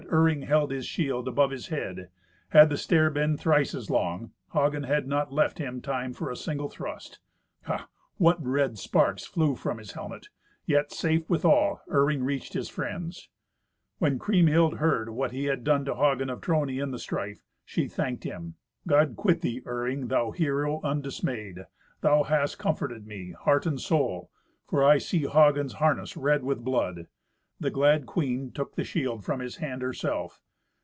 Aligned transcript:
But 0.11 0.17
Iring 0.17 0.41
held 0.45 0.71
his 0.71 0.85
shield 0.85 1.25
above 1.25 1.51
his 1.51 1.67
head. 1.67 2.09
Had 2.49 2.67
the 2.69 2.75
stair 2.75 3.09
been 3.09 3.37
thrice 3.37 3.73
as 3.73 3.89
long, 3.89 4.33
Hagen 4.51 4.83
had 4.83 5.07
not 5.07 5.31
left 5.31 5.57
him 5.57 5.79
time 5.79 6.11
for 6.11 6.29
a 6.29 6.35
single 6.35 6.67
thrust. 6.67 7.19
Ha! 7.63 7.87
what 8.17 8.45
red 8.45 8.77
sparks 8.77 9.25
flew 9.25 9.55
from 9.55 9.77
his 9.77 9.93
helmet! 9.93 10.27
Yet, 10.65 10.91
safe 10.91 11.29
withal, 11.29 11.79
Iring 11.89 12.25
reached 12.25 12.51
his 12.51 12.67
friends. 12.67 13.29
When 13.99 14.19
Kriemhild 14.19 14.79
heard 14.79 15.09
what 15.11 15.31
he 15.31 15.45
had 15.45 15.63
done 15.63 15.85
to 15.85 15.95
Hagen 15.95 16.29
of 16.29 16.41
Trony 16.41 16.83
in 16.83 16.91
the 16.91 16.99
strife, 16.99 17.45
she 17.63 17.87
thanked 17.87 18.25
him. 18.25 18.55
"God 18.85 19.15
quit 19.15 19.39
thee, 19.39 19.61
Iring, 19.65 20.09
thou 20.09 20.31
hero 20.31 20.81
undismayed! 20.83 21.67
thou 22.01 22.23
hast 22.23 22.59
comforted 22.59 23.07
me, 23.07 23.31
heart 23.31 23.65
and 23.65 23.79
soul, 23.79 24.29
for 24.67 24.83
I 24.83 24.97
see 24.97 25.25
Hagen's 25.25 25.73
harness 25.73 26.17
red 26.17 26.43
with 26.43 26.65
blood." 26.65 27.07
The 27.61 27.69
glad 27.69 28.07
queen 28.07 28.51
took 28.51 28.73
the 28.73 28.83
shield 28.83 29.23
from 29.23 29.39
his 29.39 29.57
hand 29.57 29.83
herself. 29.83 30.41